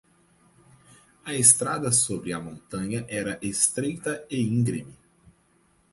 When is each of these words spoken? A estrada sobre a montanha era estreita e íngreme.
A 1.25 1.35
estrada 1.35 1.91
sobre 2.03 2.33
a 2.33 2.39
montanha 2.47 3.01
era 3.21 3.37
estreita 3.51 4.13
e 4.35 4.41
íngreme. 4.55 4.95